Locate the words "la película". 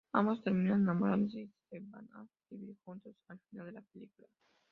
3.73-4.27